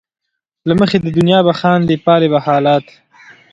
له 0.67 0.73
مخې 0.79 0.97
د 1.01 1.07
دنیا 1.17 1.39
به 1.47 1.53
خاندې 1.59 1.95
،پالې 2.05 2.27
به 2.33 2.39
حالات 2.45 2.85